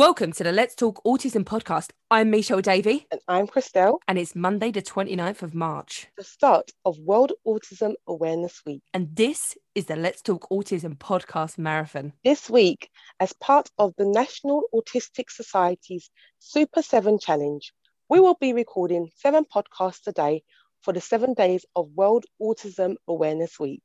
Welcome 0.00 0.32
to 0.32 0.44
the 0.44 0.50
Let's 0.50 0.74
Talk 0.74 1.04
Autism 1.04 1.44
podcast. 1.44 1.90
I'm 2.10 2.30
Michelle 2.30 2.62
Davey. 2.62 3.06
And 3.10 3.20
I'm 3.28 3.46
Christelle. 3.46 3.98
And 4.08 4.18
it's 4.18 4.34
Monday, 4.34 4.70
the 4.70 4.80
29th 4.80 5.42
of 5.42 5.54
March. 5.54 6.06
The 6.16 6.24
start 6.24 6.70
of 6.86 6.98
World 7.00 7.32
Autism 7.46 7.92
Awareness 8.06 8.62
Week. 8.64 8.80
And 8.94 9.14
this 9.14 9.58
is 9.74 9.84
the 9.84 9.96
Let's 9.96 10.22
Talk 10.22 10.48
Autism 10.50 10.96
podcast 10.96 11.58
marathon. 11.58 12.14
This 12.24 12.48
week, 12.48 12.88
as 13.20 13.34
part 13.34 13.68
of 13.76 13.92
the 13.98 14.06
National 14.06 14.62
Autistic 14.74 15.28
Society's 15.28 16.08
Super 16.38 16.80
7 16.80 17.18
Challenge, 17.18 17.70
we 18.08 18.20
will 18.20 18.38
be 18.40 18.54
recording 18.54 19.10
seven 19.16 19.44
podcasts 19.44 20.06
a 20.06 20.12
day 20.12 20.42
for 20.80 20.94
the 20.94 21.02
seven 21.02 21.34
days 21.34 21.66
of 21.76 21.90
World 21.94 22.24
Autism 22.40 22.94
Awareness 23.06 23.60
Week. 23.60 23.84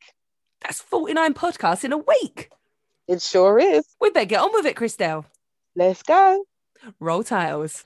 That's 0.62 0.80
49 0.80 1.34
podcasts 1.34 1.84
in 1.84 1.92
a 1.92 1.98
week. 1.98 2.52
It 3.10 3.22
sure 3.22 3.60
is. 3.60 3.86
We 4.00 4.12
better 4.12 4.26
get 4.26 4.40
on 4.40 4.54
with 4.54 4.66
it, 4.66 4.78
Christelle. 4.78 5.26
Let's 5.78 6.04
go. 6.04 6.46
Roll 7.02 7.24
tiles. 7.24 7.84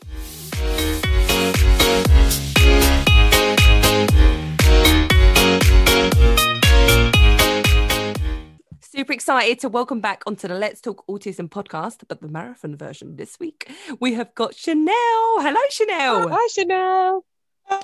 Super 8.81 9.13
excited 9.13 9.59
to 9.61 9.69
welcome 9.69 10.01
back 10.01 10.21
onto 10.27 10.47
the 10.47 10.53
Let's 10.53 10.81
Talk 10.81 11.03
Autism 11.07 11.49
podcast, 11.49 12.03
but 12.07 12.21
the 12.21 12.27
marathon 12.27 12.75
version 12.77 13.15
this 13.15 13.39
week. 13.39 13.71
We 13.99 14.13
have 14.13 14.35
got 14.35 14.51
Channelle. 14.51 15.41
Hello, 15.41 15.59
Channelle. 15.71 16.29
Hi, 16.29 16.47
Channelle. 16.55 17.21
Hi, 17.63 17.81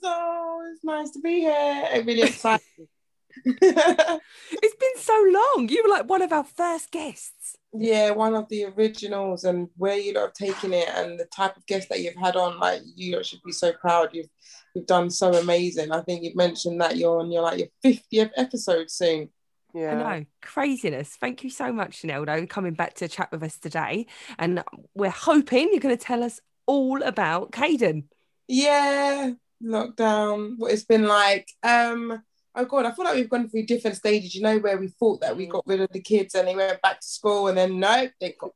so 0.00 0.62
it's 0.72 0.84
nice 0.84 1.10
to 1.10 1.20
be 1.20 1.40
here. 1.40 1.88
I'm 1.92 2.06
really 2.06 2.22
excited. 2.28 2.62
it's 3.44 4.76
been 4.76 4.96
so 4.96 5.22
long. 5.30 5.68
You 5.68 5.82
were 5.84 5.90
like 5.90 6.08
one 6.08 6.22
of 6.22 6.32
our 6.32 6.44
first 6.44 6.90
guests. 6.90 7.57
Yeah, 7.74 8.10
one 8.12 8.34
of 8.34 8.48
the 8.48 8.64
originals, 8.64 9.44
and 9.44 9.68
where 9.76 9.98
you 9.98 10.14
lot 10.14 10.22
have 10.22 10.32
taken 10.32 10.72
it, 10.72 10.88
and 10.88 11.20
the 11.20 11.26
type 11.26 11.56
of 11.56 11.66
guest 11.66 11.88
that 11.90 12.00
you've 12.00 12.16
had 12.16 12.34
on, 12.34 12.58
like 12.58 12.80
you 12.96 13.22
should 13.22 13.42
be 13.44 13.52
so 13.52 13.72
proud. 13.72 14.10
You've 14.12 14.30
you've 14.74 14.86
done 14.86 15.10
so 15.10 15.34
amazing. 15.34 15.92
I 15.92 16.00
think 16.00 16.22
you've 16.22 16.36
mentioned 16.36 16.80
that 16.80 16.96
you're 16.96 17.20
on 17.20 17.30
your 17.30 17.42
like 17.42 17.58
your 17.58 17.68
fiftieth 17.82 18.30
episode 18.36 18.90
soon. 18.90 19.28
Yeah. 19.74 20.02
I 20.02 20.18
know, 20.20 20.24
craziness. 20.40 21.16
Thank 21.20 21.44
you 21.44 21.50
so 21.50 21.72
much, 21.72 22.02
Channelle, 22.02 22.24
though, 22.24 22.46
coming 22.46 22.72
back 22.72 22.94
to 22.94 23.08
chat 23.08 23.30
with 23.30 23.42
us 23.42 23.58
today. 23.58 24.06
And 24.38 24.64
we're 24.94 25.10
hoping 25.10 25.68
you're 25.70 25.80
going 25.80 25.96
to 25.96 26.02
tell 26.02 26.24
us 26.24 26.40
all 26.66 27.02
about 27.02 27.52
Kayden. 27.52 28.04
Yeah, 28.48 29.32
lockdown, 29.62 30.54
what 30.56 30.72
it's 30.72 30.84
been 30.84 31.04
like. 31.04 31.48
Um, 31.62 32.22
oh 32.58 32.64
god, 32.64 32.86
I 32.86 32.92
feel 32.92 33.04
like 33.04 33.14
we've 33.14 33.30
gone 33.30 33.48
through 33.48 33.66
different 33.66 33.96
stages. 33.96 34.34
You 34.34 34.42
know, 34.42 34.58
where 34.58 34.76
we 34.76 34.88
thought 34.88 35.20
that 35.20 35.36
we 35.36 35.46
got 35.46 35.66
rid 35.66 35.80
of 35.80 35.90
the 35.90 36.00
kids 36.00 36.34
and 36.34 36.46
they 36.46 36.56
went 36.56 36.82
back 36.82 37.00
to 37.00 37.06
school, 37.06 37.48
and 37.48 37.56
then 37.56 37.80
no, 37.80 38.08
they 38.20 38.34
got, 38.38 38.50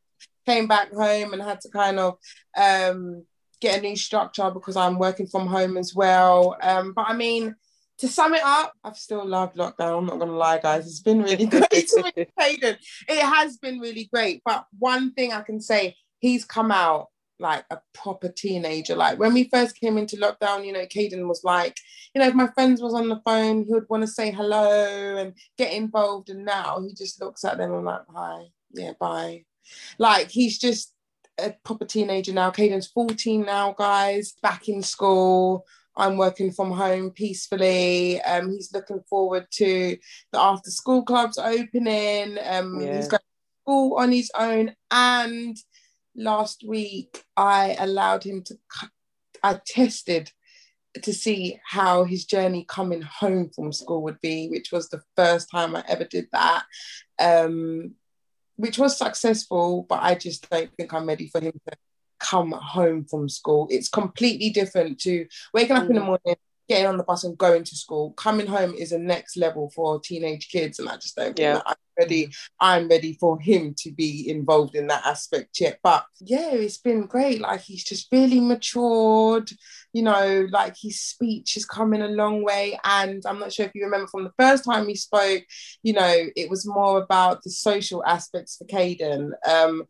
came 0.45 0.67
back 0.67 0.93
home 0.93 1.33
and 1.33 1.43
had 1.43 1.61
to 1.63 1.71
kind 1.71 1.99
of 1.99 2.19
um, 2.57 3.25
get 3.61 3.79
a 3.79 3.83
new 3.83 3.97
structure 3.97 4.51
because 4.51 4.77
I'm 4.77 4.99
working 4.99 5.27
from 5.27 5.47
home 5.47 5.77
as 5.77 5.95
well. 5.95 6.57
Um, 6.61 6.93
but 6.93 7.07
I 7.09 7.15
mean, 7.15 7.55
to 7.99 8.09
sum 8.09 8.35
it 8.35 8.43
up, 8.43 8.75
I've 8.83 8.97
still 8.97 9.25
loved 9.25 9.57
lockdown. 9.57 9.99
I'm 9.99 10.07
not 10.07 10.19
gonna 10.19 10.33
lie, 10.33 10.59
guys. 10.59 10.87
It's 10.87 11.01
been 11.01 11.23
really 11.23 11.47
great 11.47 11.71
to 11.71 12.27
Hayden. 12.39 12.77
It 13.09 13.23
has 13.23 13.57
been 13.59 13.79
really 13.79 14.09
great. 14.13 14.43
But 14.45 14.67
one 14.79 15.13
thing 15.13 15.33
I 15.33 15.43
can 15.43 15.61
say, 15.61 15.97
he's 16.19 16.45
come 16.45 16.73
out 16.73 17.09
like 17.43 17.65
a 17.71 17.79
proper 17.93 18.29
teenager. 18.29 18.97
Like 18.97 19.19
when 19.19 19.35
we 19.35 19.49
first 19.53 19.79
came 19.79 19.99
into 19.99 20.17
lockdown, 20.17 20.65
you 20.65 20.73
know, 20.73 20.87
Kayden 20.87 21.29
was 21.29 21.43
like, 21.45 21.77
you 22.15 22.21
know, 22.21 22.29
if 22.29 22.35
my 22.35 22.47
friends 22.49 22.81
was 22.81 22.95
on 22.95 23.09
the 23.09 23.21
phone, 23.25 23.65
he 23.65 23.73
would 23.73 23.89
want 23.91 24.03
to 24.03 24.07
say 24.07 24.31
hello 24.31 25.17
and 25.19 25.35
get 25.59 25.73
involved. 25.73 26.31
And 26.31 26.45
now 26.45 26.81
he 26.81 26.95
just 26.95 27.21
looks 27.21 27.45
at 27.45 27.59
them 27.59 27.75
and 27.75 27.85
like, 27.85 28.03
hi, 28.15 28.45
yeah, 28.73 28.93
bye. 28.99 29.45
Like 29.99 30.31
he's 30.31 30.59
just 30.59 30.95
a 31.39 31.55
proper 31.65 31.85
teenager 31.85 32.33
now. 32.33 32.51
Kayden's 32.51 32.89
14 32.89 33.45
now, 33.45 33.73
guys, 33.73 34.35
back 34.43 34.69
in 34.69 34.83
school. 34.83 35.67
I'm 35.97 36.17
working 36.17 36.53
from 36.53 36.71
home 36.71 37.11
peacefully. 37.11 38.21
Um, 38.23 38.51
he's 38.51 38.73
looking 38.73 39.03
forward 39.09 39.47
to 39.53 39.97
the 40.33 40.41
after 40.41 40.71
school 40.71 41.03
clubs 41.03 41.39
opening. 41.39 42.39
Um, 42.43 42.81
yeah. 42.81 42.97
He's 42.97 43.09
going 43.09 43.21
to 43.21 43.63
school 43.63 43.99
on 43.99 44.11
his 44.11 44.31
own 44.35 44.75
and 44.91 45.57
last 46.15 46.65
week 46.67 47.25
I 47.37 47.77
allowed 47.79 48.25
him 48.25 48.43
to, 48.45 48.59
I 49.43 49.61
tested 49.67 50.31
to 51.03 51.13
see 51.13 51.59
how 51.67 52.05
his 52.05 52.25
journey 52.25 52.65
coming 52.69 53.03
home 53.03 53.51
from 53.55 53.73
school 53.73 54.03
would 54.03 54.21
be, 54.21 54.49
which 54.49 54.73
was 54.73 54.89
the 54.89 55.03
first 55.17 55.51
time 55.51 55.75
I 55.75 55.85
ever 55.89 56.05
did 56.05 56.27
that, 56.33 56.65
um, 57.19 57.95
which 58.57 58.79
was 58.79 58.99
successful, 58.99 59.87
but 59.89 60.03
I 60.03 60.15
just 60.15 60.49
don't 60.51 60.71
think 60.77 60.93
I'm 60.93 61.07
ready 61.07 61.29
for 61.29 61.41
him 61.41 61.53
to 61.69 61.77
come 62.21 62.53
home 62.53 63.05
from 63.05 63.29
school. 63.29 63.67
It's 63.71 63.89
completely 63.89 64.51
different 64.51 65.01
to 65.01 65.27
waking 65.55 65.77
up 65.77 65.85
mm. 65.85 65.91
in 65.91 65.95
the 65.97 66.03
mm. 66.03 66.07
morning, 66.07 66.37
getting 66.73 66.87
on 66.87 66.97
the 66.97 67.05
bus 67.05 67.25
and 67.25 67.37
going 67.37 67.65
to 67.65 67.77
school. 67.77 68.13
Coming 68.13 68.47
home 68.47 68.73
is 68.75 68.93
a 68.93 68.99
next 68.99 69.37
level 69.37 69.71
for 69.75 70.01
teenage 70.01 70.49
kids, 70.49 70.79
and 70.79 70.89
I 70.89 70.97
just 70.97 71.17
don't 71.17 71.39
yeah. 71.39 71.55
that 71.55 71.65
I'm 71.67 71.75
ready. 71.99 72.31
I'm 72.61 72.89
ready 72.89 73.13
for 73.21 73.39
him 73.39 73.75
to 73.79 73.93
be 73.93 74.29
involved 74.31 74.75
in 74.75 74.87
that 74.87 75.05
aspect 75.05 75.61
yet. 75.61 75.79
But 75.83 76.07
yeah, 76.21 76.53
it's 76.53 76.79
been 76.79 77.07
great. 77.07 77.41
Like 77.43 77.61
he's 77.61 77.85
just 77.85 78.09
really 78.11 78.41
matured. 78.41 79.51
You 79.93 80.03
know, 80.05 80.47
like 80.51 80.77
his 80.81 80.99
speech 80.99 81.59
is 81.59 81.67
coming 81.67 82.01
a 82.01 82.09
long 82.09 82.43
way. 82.43 82.79
And 82.85 83.23
I'm 83.27 83.39
not 83.39 83.53
sure 83.53 83.67
if 83.67 83.75
you 83.75 83.85
remember 83.85 84.07
from 84.07 84.25
the 84.25 84.33
first 84.39 84.65
time 84.65 84.87
we 84.87 84.95
spoke, 84.95 85.43
you 85.83 85.93
know, 85.93 86.27
it 86.35 86.49
was 86.49 86.67
more 86.67 87.03
about 87.03 87.43
the 87.43 87.51
social 87.51 88.03
aspects 88.07 88.57
for 88.57 88.65
Kayden. 88.65 89.33
Um, 89.47 89.85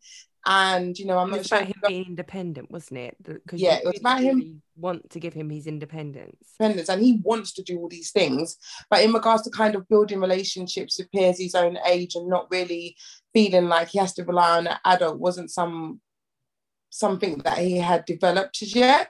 and 0.45 0.97
you 0.97 1.05
know 1.05 1.17
i'm 1.17 1.33
it 1.33 1.37
was 1.37 1.51
not 1.51 1.61
about 1.61 1.67
him 1.67 1.81
being 1.87 2.05
independent 2.05 2.69
wasn't 2.69 2.99
it? 2.99 3.15
Because 3.23 3.61
yeah 3.61 3.75
it 3.75 3.85
was 3.85 3.99
about 3.99 4.19
him 4.19 4.61
want 4.75 5.09
to 5.09 5.19
give 5.19 5.33
him 5.33 5.49
his 5.49 5.67
independence. 5.67 6.35
Independence 6.59 6.89
and 6.89 7.01
he 7.01 7.19
wants 7.23 7.53
to 7.53 7.63
do 7.63 7.77
all 7.77 7.89
these 7.89 8.11
things 8.11 8.57
but 8.89 9.01
in 9.03 9.13
regards 9.13 9.43
to 9.43 9.49
kind 9.49 9.75
of 9.75 9.87
building 9.87 10.19
relationships 10.19 10.97
with 10.97 11.11
peers 11.11 11.39
his 11.39 11.55
own 11.55 11.77
age 11.87 12.15
and 12.15 12.27
not 12.27 12.51
really 12.51 12.95
feeling 13.33 13.67
like 13.69 13.89
he 13.89 13.99
has 13.99 14.13
to 14.15 14.23
rely 14.23 14.57
on 14.57 14.67
an 14.67 14.77
adult 14.85 15.19
wasn't 15.19 15.49
some 15.49 16.01
something 16.89 17.39
that 17.39 17.57
he 17.57 17.77
had 17.77 18.05
developed 18.05 18.61
as 18.61 18.75
yet. 18.75 19.09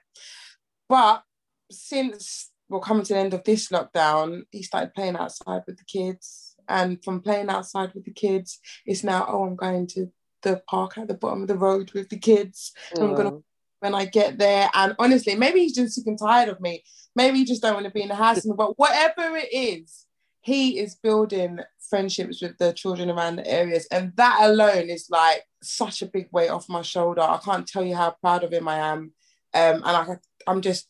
But 0.88 1.22
since 1.70 2.50
we're 2.70 2.80
coming 2.80 3.04
to 3.04 3.14
the 3.14 3.20
end 3.20 3.34
of 3.34 3.44
this 3.44 3.70
lockdown 3.70 4.44
he 4.52 4.64
started 4.64 4.94
playing 4.94 5.16
outside 5.16 5.62
with 5.68 5.78
the 5.78 5.86
kids 5.86 6.56
and 6.68 7.04
from 7.04 7.22
playing 7.22 7.50
outside 7.50 7.94
with 7.94 8.06
the 8.06 8.14
kids 8.14 8.60
it's 8.86 9.04
now 9.04 9.26
oh 9.28 9.44
i'm 9.44 9.56
going 9.56 9.86
to 9.86 10.08
the 10.44 10.62
park 10.68 10.98
at 10.98 11.08
the 11.08 11.14
bottom 11.14 11.42
of 11.42 11.48
the 11.48 11.58
road 11.58 11.92
with 11.94 12.10
the 12.10 12.20
kids. 12.20 12.74
I'm 13.00 13.16
gonna 13.16 13.40
when 13.84 13.94
I 13.94 14.06
get 14.06 14.38
there. 14.38 14.70
And 14.74 14.96
honestly, 14.98 15.36
maybe 15.36 15.60
he's 15.60 15.76
just 15.76 15.96
sick 15.96 16.08
and 16.08 16.18
tired 16.18 16.48
of 16.48 16.62
me. 16.62 16.84
Maybe 17.18 17.40
he 17.40 17.46
just 17.46 17.62
don't 17.62 17.74
want 17.74 17.86
to 17.86 17.92
be 17.92 18.02
in 18.02 18.08
the 18.08 18.16
house. 18.16 18.46
but 18.46 18.80
whatever 18.80 19.36
it 19.36 19.50
is, 19.52 20.06
he 20.40 20.80
is 20.80 20.96
building 20.96 21.60
friendships 21.90 22.42
with 22.42 22.58
the 22.58 22.72
children 22.72 23.10
around 23.10 23.36
the 23.36 23.48
areas. 23.48 23.86
And 23.92 24.14
that 24.16 24.40
alone 24.42 24.90
is 24.90 25.08
like 25.10 25.44
such 25.62 26.02
a 26.02 26.06
big 26.06 26.30
weight 26.32 26.50
off 26.50 26.70
my 26.70 26.82
shoulder. 26.82 27.22
I 27.22 27.40
can't 27.44 27.68
tell 27.68 27.84
you 27.84 27.96
how 27.96 28.16
proud 28.22 28.46
of 28.46 28.54
him 28.54 28.70
I 28.70 28.78
am. 28.78 29.12
Um, 29.54 29.84
and 29.84 29.86
I, 29.86 30.18
I'm 30.48 30.62
just 30.62 30.88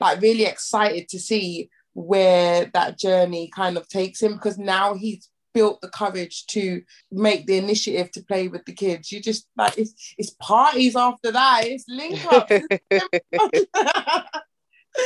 like 0.00 0.20
really 0.20 0.44
excited 0.44 1.08
to 1.08 1.18
see 1.18 1.68
where 1.94 2.70
that 2.74 2.98
journey 2.98 3.50
kind 3.54 3.76
of 3.76 3.88
takes 3.88 4.22
him 4.22 4.34
because 4.34 4.56
now 4.56 4.94
he's 4.94 5.28
built 5.54 5.80
the 5.80 5.88
courage 5.88 6.46
to 6.46 6.82
make 7.10 7.46
the 7.46 7.56
initiative 7.56 8.10
to 8.12 8.22
play 8.22 8.48
with 8.48 8.64
the 8.64 8.72
kids. 8.72 9.10
You 9.12 9.22
just 9.22 9.48
like 9.56 9.78
it's 9.78 10.14
it's 10.18 10.30
parties 10.40 10.96
after 10.96 11.30
that. 11.32 11.62
It's 11.64 11.84
link 11.88 12.24
up. 12.26 12.50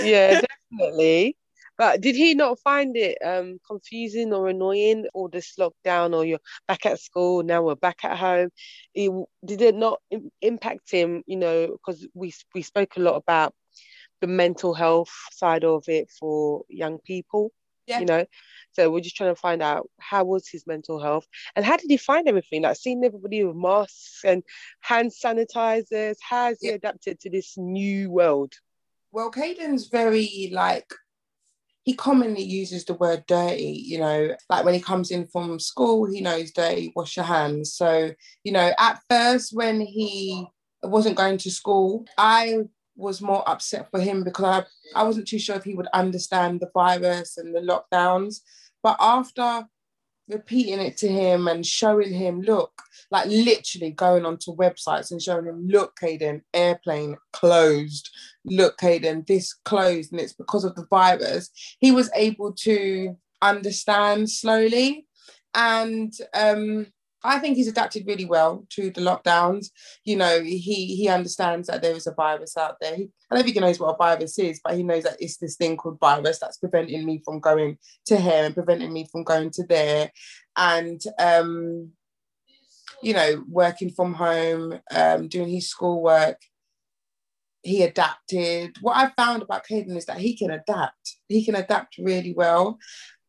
yeah, 0.02 0.40
definitely. 0.40 1.36
But 1.76 2.00
did 2.00 2.16
he 2.16 2.34
not 2.34 2.58
find 2.58 2.96
it 2.96 3.18
um, 3.24 3.60
confusing 3.64 4.32
or 4.32 4.48
annoying, 4.48 5.06
all 5.14 5.28
this 5.28 5.54
lockdown, 5.60 6.12
or 6.12 6.24
you're 6.24 6.40
back 6.66 6.84
at 6.86 6.98
school 6.98 7.44
now 7.44 7.62
we're 7.62 7.76
back 7.76 8.04
at 8.04 8.18
home? 8.18 8.50
He, 8.92 9.08
did 9.44 9.62
it 9.62 9.76
not 9.76 10.00
Im- 10.10 10.32
impact 10.42 10.90
him? 10.90 11.22
You 11.26 11.36
know, 11.36 11.66
because 11.68 12.04
we 12.14 12.34
we 12.52 12.62
spoke 12.62 12.96
a 12.96 13.00
lot 13.00 13.14
about 13.14 13.54
the 14.20 14.26
mental 14.26 14.74
health 14.74 15.12
side 15.30 15.62
of 15.62 15.84
it 15.88 16.10
for 16.10 16.64
young 16.68 16.98
people. 16.98 17.52
Yeah. 17.88 18.00
You 18.00 18.06
know, 18.06 18.24
so 18.72 18.90
we're 18.90 19.00
just 19.00 19.16
trying 19.16 19.34
to 19.34 19.40
find 19.40 19.62
out 19.62 19.88
how 19.98 20.24
was 20.24 20.46
his 20.46 20.66
mental 20.66 21.00
health 21.00 21.26
and 21.56 21.64
how 21.64 21.76
did 21.76 21.90
he 21.90 21.96
find 21.96 22.28
everything? 22.28 22.62
Like 22.62 22.76
seeing 22.76 23.02
everybody 23.04 23.42
with 23.42 23.56
masks 23.56 24.20
and 24.24 24.42
hand 24.80 25.10
sanitizers. 25.10 26.16
How 26.20 26.46
has 26.48 26.58
he 26.60 26.68
adapted 26.68 27.18
to 27.20 27.30
this 27.30 27.54
new 27.56 28.10
world? 28.10 28.52
Well, 29.10 29.30
Kayden's 29.30 29.88
very 29.88 30.50
like 30.52 30.92
he 31.84 31.94
commonly 31.94 32.42
uses 32.42 32.84
the 32.84 32.92
word 32.92 33.24
dirty, 33.26 33.82
you 33.86 33.98
know, 33.98 34.36
like 34.50 34.64
when 34.66 34.74
he 34.74 34.80
comes 34.80 35.10
in 35.10 35.26
from 35.26 35.58
school, 35.58 36.04
he 36.04 36.20
knows 36.20 36.52
dirty, 36.52 36.92
wash 36.94 37.16
your 37.16 37.24
hands. 37.24 37.72
So, 37.72 38.10
you 38.44 38.52
know, 38.52 38.72
at 38.78 39.00
first 39.08 39.54
when 39.54 39.80
he 39.80 40.46
wasn't 40.82 41.16
going 41.16 41.38
to 41.38 41.50
school, 41.50 42.04
I 42.18 42.58
was 42.98 43.22
more 43.22 43.48
upset 43.48 43.90
for 43.90 44.00
him 44.00 44.24
because 44.24 44.64
I, 44.94 45.00
I 45.00 45.04
wasn't 45.04 45.28
too 45.28 45.38
sure 45.38 45.56
if 45.56 45.64
he 45.64 45.74
would 45.74 45.88
understand 45.94 46.60
the 46.60 46.70
virus 46.74 47.38
and 47.38 47.54
the 47.54 47.60
lockdowns. 47.60 48.40
But 48.82 48.96
after 49.00 49.66
repeating 50.28 50.80
it 50.80 50.96
to 50.98 51.08
him 51.08 51.48
and 51.48 51.64
showing 51.64 52.12
him, 52.12 52.42
look, 52.42 52.82
like 53.10 53.26
literally 53.28 53.90
going 53.90 54.26
onto 54.26 54.54
websites 54.54 55.10
and 55.10 55.22
showing 55.22 55.46
him, 55.46 55.66
look, 55.66 55.96
Kayden, 55.96 56.42
airplane 56.52 57.16
closed. 57.32 58.10
Look, 58.44 58.78
Kayden, 58.78 59.26
this 59.26 59.54
closed, 59.64 60.12
and 60.12 60.20
it's 60.20 60.34
because 60.34 60.64
of 60.64 60.74
the 60.74 60.86
virus. 60.90 61.50
He 61.80 61.90
was 61.90 62.10
able 62.14 62.52
to 62.64 63.16
understand 63.40 64.30
slowly. 64.30 65.06
And 65.54 66.12
um, 66.34 66.86
I 67.24 67.38
think 67.38 67.56
he's 67.56 67.68
adapted 67.68 68.06
really 68.06 68.24
well 68.24 68.64
to 68.70 68.90
the 68.90 69.00
lockdowns. 69.00 69.68
You 70.04 70.16
know, 70.16 70.40
he 70.42 70.94
he 70.96 71.08
understands 71.08 71.68
that 71.68 71.82
there 71.82 71.94
is 71.94 72.06
a 72.06 72.14
virus 72.14 72.56
out 72.56 72.76
there. 72.80 72.94
He, 72.94 73.10
I 73.30 73.34
don't 73.34 73.44
think 73.44 73.54
he 73.54 73.60
knows 73.60 73.80
what 73.80 73.94
a 73.94 73.96
virus 73.96 74.38
is, 74.38 74.60
but 74.62 74.74
he 74.74 74.82
knows 74.82 75.02
that 75.02 75.16
it's 75.20 75.38
this 75.38 75.56
thing 75.56 75.76
called 75.76 75.98
virus 76.00 76.38
that's 76.38 76.58
preventing 76.58 77.04
me 77.04 77.20
from 77.24 77.40
going 77.40 77.78
to 78.06 78.16
here 78.16 78.44
and 78.44 78.54
preventing 78.54 78.92
me 78.92 79.06
from 79.10 79.24
going 79.24 79.50
to 79.50 79.66
there. 79.66 80.10
And 80.56 81.00
um, 81.18 81.90
you 83.02 83.14
know, 83.14 83.44
working 83.48 83.90
from 83.90 84.14
home, 84.14 84.80
um, 84.90 85.28
doing 85.28 85.48
his 85.48 85.68
schoolwork, 85.68 86.38
he 87.62 87.82
adapted. 87.82 88.76
What 88.80 88.96
I 88.96 89.10
found 89.16 89.42
about 89.42 89.66
Kayden 89.66 89.96
is 89.96 90.06
that 90.06 90.18
he 90.18 90.36
can 90.36 90.50
adapt. 90.50 91.16
He 91.28 91.44
can 91.44 91.54
adapt 91.54 91.98
really 91.98 92.32
well. 92.34 92.78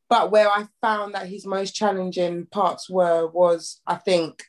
But 0.10 0.32
where 0.32 0.50
I 0.50 0.68
found 0.82 1.14
that 1.14 1.28
his 1.28 1.46
most 1.46 1.76
challenging 1.76 2.48
parts 2.48 2.90
were 2.90 3.28
was 3.28 3.80
I 3.86 3.96
think 3.96 4.44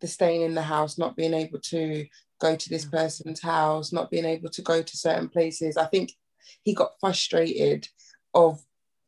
the 0.00 0.06
staying 0.06 0.42
in 0.42 0.54
the 0.54 0.62
house, 0.62 0.96
not 0.96 1.16
being 1.16 1.34
able 1.34 1.58
to 1.60 2.06
go 2.40 2.56
to 2.56 2.68
this 2.68 2.84
mm. 2.84 2.92
person's 2.92 3.40
house, 3.40 3.92
not 3.92 4.10
being 4.10 4.24
able 4.24 4.50
to 4.50 4.62
go 4.62 4.82
to 4.82 4.96
certain 4.96 5.28
places. 5.28 5.76
I 5.76 5.86
think 5.86 6.12
he 6.62 6.74
got 6.74 6.98
frustrated 7.00 7.88
of 8.34 8.62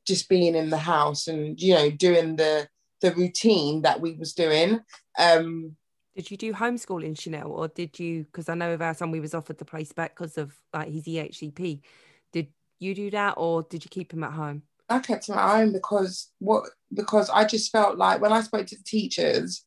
just 0.06 0.28
being 0.28 0.54
in 0.54 0.70
the 0.70 0.78
house 0.78 1.28
and 1.28 1.60
you 1.60 1.74
know 1.74 1.90
doing 1.90 2.36
the 2.36 2.68
the 3.00 3.12
routine 3.12 3.82
that 3.82 4.00
we 4.00 4.12
was 4.12 4.32
doing. 4.32 4.80
Um, 5.18 5.76
did 6.14 6.30
you 6.30 6.36
do 6.36 6.52
homeschooling, 6.52 7.16
Channelle, 7.16 7.50
or 7.50 7.68
did 7.68 7.98
you? 7.98 8.24
Because 8.24 8.48
I 8.48 8.54
know 8.54 8.72
of 8.72 8.82
our 8.82 8.94
son, 8.94 9.10
we 9.10 9.20
was 9.20 9.34
offered 9.34 9.58
the 9.58 9.64
place 9.64 9.92
back 9.92 10.16
because 10.16 10.38
of 10.38 10.54
like 10.72 10.88
his 10.88 11.04
EHCP. 11.04 11.80
Did 12.32 12.48
you 12.78 12.94
do 12.94 13.10
that, 13.10 13.34
or 13.36 13.62
did 13.64 13.84
you 13.84 13.90
keep 13.90 14.12
him 14.12 14.24
at 14.24 14.32
home? 14.32 14.62
I 14.88 14.98
kept 14.98 15.28
him 15.28 15.36
at 15.36 15.56
home 15.56 15.72
because 15.72 16.30
what 16.38 16.64
because 16.92 17.30
I 17.30 17.44
just 17.44 17.72
felt 17.72 17.96
like 17.96 18.20
when 18.20 18.32
I 18.32 18.42
spoke 18.42 18.66
to 18.66 18.76
the 18.76 18.84
teachers, 18.84 19.64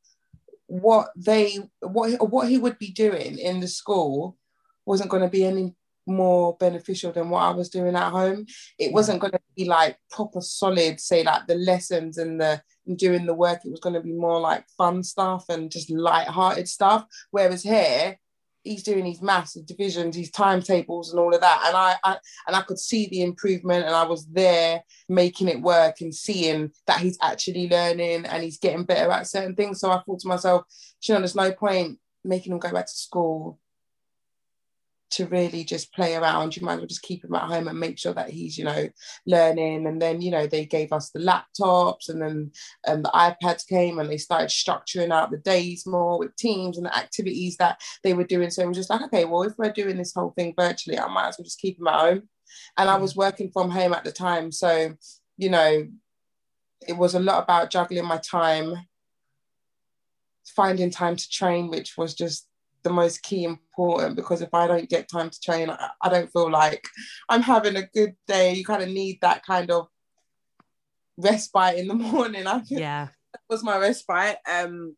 what 0.67 1.09
they 1.15 1.59
what 1.81 2.29
what 2.29 2.47
he 2.47 2.57
would 2.57 2.77
be 2.77 2.91
doing 2.91 3.37
in 3.37 3.59
the 3.59 3.67
school 3.67 4.37
wasn't 4.85 5.09
going 5.09 5.23
to 5.23 5.29
be 5.29 5.45
any 5.45 5.75
more 6.07 6.55
beneficial 6.57 7.11
than 7.11 7.29
what 7.29 7.43
I 7.43 7.51
was 7.51 7.69
doing 7.69 7.95
at 7.95 8.11
home. 8.11 8.45
It 8.79 8.93
wasn't 8.93 9.19
going 9.19 9.33
to 9.33 9.39
be 9.55 9.65
like 9.65 9.97
proper 10.09 10.41
solid, 10.41 10.99
say 10.99 11.23
like 11.23 11.47
the 11.47 11.55
lessons 11.55 12.17
and 12.17 12.39
the 12.39 12.61
and 12.85 12.97
doing 12.97 13.25
the 13.25 13.33
work. 13.33 13.59
It 13.65 13.71
was 13.71 13.81
going 13.81 13.95
to 13.95 14.01
be 14.01 14.13
more 14.13 14.39
like 14.39 14.65
fun 14.77 15.03
stuff 15.03 15.45
and 15.49 15.69
just 15.69 15.91
light-hearted 15.91 16.67
stuff. 16.69 17.05
Whereas 17.31 17.63
here, 17.63 18.17
he's 18.67 18.83
doing 18.83 19.05
his 19.05 19.21
maths, 19.21 19.53
his 19.53 19.63
divisions, 19.63 20.15
his 20.15 20.31
timetables, 20.31 21.11
and 21.11 21.19
all 21.19 21.33
of 21.33 21.41
that. 21.41 21.63
And 21.65 21.75
I, 21.75 21.95
I 22.03 22.17
and 22.47 22.55
I 22.55 22.61
could 22.61 22.79
see 22.79 23.07
the 23.07 23.21
improvement, 23.21 23.85
and 23.85 23.95
I 23.95 24.03
was 24.03 24.25
there 24.27 24.83
making 25.09 25.47
it 25.47 25.61
work 25.61 26.01
and 26.01 26.13
seeing 26.13 26.71
that 26.85 26.99
he's 26.99 27.17
actually 27.21 27.69
learning 27.69 28.25
and 28.25 28.43
he's 28.43 28.59
getting 28.59 28.83
better 28.83 29.11
at 29.11 29.27
certain 29.27 29.55
things. 29.55 29.79
So 29.79 29.91
I 29.91 30.01
thought 30.01 30.19
to 30.19 30.27
myself, 30.27 30.65
you 31.03 31.13
know, 31.13 31.19
there's 31.19 31.35
no 31.35 31.51
point 31.51 31.99
making 32.23 32.51
him 32.51 32.59
go 32.59 32.71
back 32.71 32.87
to 32.87 32.91
school 32.91 33.59
to 35.09 35.25
really 35.27 35.63
just 35.63 35.93
play 35.93 36.15
around. 36.15 36.55
You 36.55 36.65
might 36.65 36.73
as 36.73 36.79
well 36.79 36.87
just 36.87 37.01
keep 37.01 37.23
him 37.23 37.33
at 37.35 37.43
home 37.43 37.67
and 37.67 37.79
make 37.79 37.97
sure 37.97 38.13
that 38.13 38.29
he's, 38.29 38.57
you 38.57 38.65
know, 38.65 38.89
learning. 39.25 39.87
And 39.87 40.01
then, 40.01 40.21
you 40.21 40.31
know, 40.31 40.47
they 40.47 40.65
gave 40.65 40.91
us 40.91 41.09
the 41.11 41.19
laptops 41.19 42.09
and 42.09 42.21
then 42.21 42.51
um, 42.87 43.03
the 43.03 43.09
iPads 43.09 43.67
came 43.67 43.99
and 43.99 44.09
they 44.09 44.17
started 44.17 44.49
structuring 44.49 45.11
out 45.11 45.31
the 45.31 45.37
days 45.37 45.85
more 45.85 46.19
with 46.19 46.35
teams 46.35 46.77
and 46.77 46.85
the 46.85 46.97
activities 46.97 47.57
that 47.57 47.79
they 48.03 48.13
were 48.13 48.25
doing. 48.25 48.49
So 48.49 48.63
it 48.63 48.67
was 48.67 48.77
just 48.77 48.89
like, 48.89 49.01
okay, 49.03 49.25
well, 49.25 49.43
if 49.43 49.53
we're 49.57 49.71
doing 49.71 49.97
this 49.97 50.13
whole 50.13 50.31
thing 50.31 50.53
virtually, 50.57 50.99
I 50.99 51.07
might 51.07 51.29
as 51.29 51.37
well 51.37 51.45
just 51.45 51.59
keep 51.59 51.79
him 51.79 51.87
at 51.87 51.99
home. 51.99 52.29
And 52.77 52.89
I 52.89 52.97
was 52.97 53.15
working 53.15 53.51
from 53.51 53.69
home 53.69 53.93
at 53.93 54.03
the 54.03 54.11
time. 54.11 54.51
So, 54.51 54.93
you 55.37 55.49
know, 55.49 55.87
it 56.87 56.97
was 56.97 57.15
a 57.15 57.19
lot 57.19 57.43
about 57.43 57.71
juggling 57.71 58.05
my 58.05 58.17
time, 58.17 58.73
finding 60.55 60.91
time 60.91 61.15
to 61.15 61.29
train, 61.29 61.69
which 61.69 61.97
was 61.97 62.13
just 62.13 62.47
the 62.87 62.93
most 62.93 63.21
key 63.21 63.43
important 63.43 64.15
because 64.15 64.41
if 64.41 64.53
I 64.53 64.65
don't 64.65 64.89
get 64.89 65.09
time 65.09 65.29
to 65.29 65.41
train, 65.41 65.69
I, 65.69 65.89
I 66.01 66.09
don't 66.09 66.31
feel 66.31 66.49
like 66.49 66.87
I'm 67.27 67.41
having 67.41 67.75
a 67.75 67.87
good 67.93 68.15
day. 68.27 68.53
You 68.53 68.63
kind 68.63 68.81
of 68.81 68.89
need 68.89 69.19
that 69.21 69.45
kind 69.45 69.69
of 69.69 69.87
respite 71.17 71.77
in 71.77 71.87
the 71.87 71.93
morning. 72.13 72.47
I 72.47 72.61
yeah, 72.67 73.09
that 73.33 73.41
was 73.49 73.63
my 73.63 73.77
respite. 73.77 74.37
Um, 74.49 74.95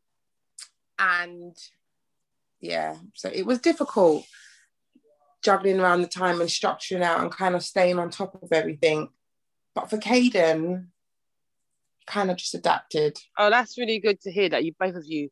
and 1.00 1.56
yeah, 2.62 2.96
so 3.16 3.30
it 3.34 3.46
was 3.46 3.60
difficult 3.60 4.26
juggling 5.42 5.80
around 5.80 6.02
the 6.02 6.08
time 6.08 6.42
and 6.42 6.50
structuring 6.50 7.02
out 7.02 7.22
and 7.22 7.32
kind 7.32 7.56
of 7.56 7.64
staying 7.64 7.98
on 7.98 8.10
top 8.10 8.38
of 8.44 8.52
everything. 8.52 9.08
But 9.74 9.90
for 9.90 9.98
Kayden, 9.98 10.88
kind 12.06 12.30
of 12.30 12.38
just 12.38 12.56
adapted. 12.56 13.18
Oh, 13.38 13.50
that's 13.50 13.78
really 13.78 14.00
good 14.00 14.20
to 14.22 14.32
hear 14.32 14.50
that 14.50 14.66
you 14.66 14.74
both 14.78 14.96
of 14.96 15.06
you 15.06 15.30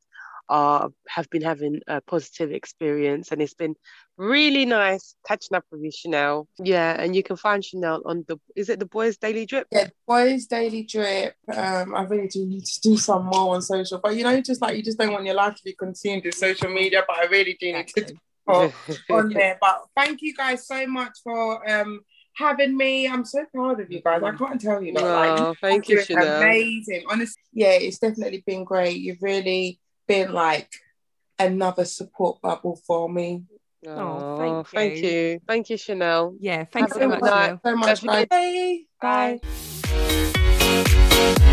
are 0.49 0.89
have 1.07 1.29
been 1.29 1.41
having 1.41 1.81
a 1.87 2.01
positive 2.01 2.51
experience 2.51 3.31
and 3.31 3.41
it's 3.41 3.53
been 3.53 3.75
really 4.17 4.65
nice 4.65 5.15
catching 5.27 5.55
up 5.55 5.63
with 5.71 5.81
you 5.81 5.91
Channelle 5.91 6.47
yeah 6.59 6.99
and 6.99 7.15
you 7.15 7.23
can 7.23 7.35
find 7.35 7.63
Channelle 7.63 8.01
on 8.05 8.25
the 8.27 8.37
is 8.55 8.69
it 8.69 8.79
the 8.79 8.85
boys 8.85 9.17
daily 9.17 9.45
drip 9.45 9.67
yeah 9.71 9.87
boys 10.07 10.45
daily 10.45 10.83
drip 10.83 11.35
um 11.53 11.93
I 11.95 12.03
really 12.03 12.27
do 12.27 12.45
need 12.45 12.65
to 12.65 12.81
do 12.81 12.97
some 12.97 13.25
more 13.25 13.55
on 13.55 13.61
social 13.61 13.99
but 14.01 14.15
you 14.15 14.23
know 14.23 14.39
just 14.41 14.61
like 14.61 14.75
you 14.75 14.83
just 14.83 14.97
don't 14.97 15.11
want 15.11 15.25
your 15.25 15.35
life 15.35 15.55
to 15.55 15.63
be 15.63 15.73
consumed 15.73 16.23
with 16.25 16.35
social 16.35 16.69
media 16.69 17.03
but 17.07 17.17
I 17.17 17.25
really 17.25 17.57
do 17.59 17.73
need 17.73 17.87
to 17.87 18.15
on, 18.47 18.73
on 19.09 19.29
there 19.29 19.57
but 19.59 19.83
thank 19.95 20.21
you 20.21 20.33
guys 20.33 20.65
so 20.65 20.87
much 20.87 21.17
for 21.23 21.69
um 21.69 22.01
having 22.37 22.77
me. 22.77 23.07
I'm 23.07 23.25
so 23.25 23.45
proud 23.53 23.79
of 23.79 23.91
you 23.91 24.01
guys. 24.01 24.21
I 24.23 24.31
can't 24.31 24.61
tell 24.61 24.81
you. 24.81 24.93
Like, 24.93 25.39
oh, 25.39 25.55
thank 25.59 25.89
you, 25.89 25.97
Channelle. 25.97 26.37
Amazing. 26.37 27.03
Honestly, 27.09 27.41
yeah, 27.51 27.71
it's 27.71 27.97
definitely 27.97 28.43
been 28.45 28.63
great. 28.63 28.97
You've 28.97 29.21
really 29.21 29.79
been 30.07 30.31
like 30.33 30.69
another 31.39 31.85
support 31.85 32.41
bubble 32.41 32.79
for 32.87 33.09
me. 33.09 33.43
Oh, 33.85 33.91
oh 33.91 34.37
thank 34.37 34.73
you. 34.73 34.79
Thank 34.79 35.03
you. 35.03 35.39
Thank 35.47 35.69
you, 35.69 35.77
Channelle. 35.77 36.35
Yeah, 36.39 36.65
thanks 36.65 36.95
you 36.95 37.01
so 37.01 37.07
much. 37.07 37.19
So 37.63 37.75
much. 37.75 38.03
Bye. 38.03 38.25
Bye. 38.29 39.39
Bye. 41.29 41.43